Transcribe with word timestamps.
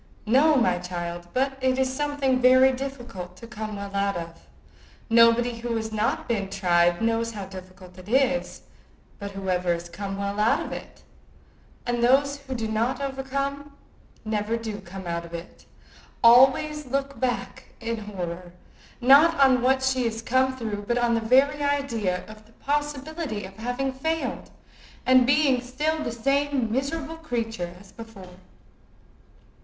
"No, 0.25 0.55
my 0.55 0.79
child; 0.79 1.27
but 1.31 1.59
it 1.61 1.77
is 1.77 1.93
something 1.93 2.39
very 2.41 2.71
difficult 2.71 3.37
to 3.37 3.45
come 3.45 3.75
well 3.75 3.93
out 3.95 4.17
of. 4.17 4.47
Nobody 5.11 5.59
who 5.59 5.75
has 5.75 5.91
not 5.91 6.27
been 6.27 6.49
tried 6.49 7.03
knows 7.03 7.33
how 7.33 7.45
difficult 7.45 7.95
it 7.99 8.09
is; 8.09 8.63
but 9.19 9.29
whoever 9.33 9.71
has 9.71 9.89
come 9.89 10.17
well 10.17 10.39
out 10.39 10.59
of 10.65 10.71
it, 10.71 11.03
and 11.85 12.01
those 12.03 12.37
who 12.37 12.55
do 12.55 12.67
not 12.67 12.99
overcome 12.99 13.73
never 14.25 14.57
do 14.57 14.81
come 14.81 15.05
out 15.05 15.23
of 15.23 15.35
it, 15.35 15.67
always 16.23 16.87
looks 16.87 17.17
back 17.19 17.65
with 17.79 17.99
horror, 18.07 18.53
not 19.01 19.39
on 19.39 19.61
what 19.61 19.83
she 19.83 20.05
has 20.05 20.23
come 20.23 20.57
through, 20.57 20.83
but 20.87 20.97
on 20.97 21.13
the 21.13 21.21
very 21.21 21.61
idea 21.61 22.25
of 22.25 22.47
the 22.47 22.53
possibility 22.53 23.45
of 23.45 23.55
having 23.57 23.93
failed, 23.93 24.49
and 25.05 25.27
being 25.27 25.61
still 25.61 26.01
the 26.03 26.11
same 26.11 26.71
miserable 26.71 27.17
creature 27.17 27.75
as 27.79 27.91
before." 27.91 28.37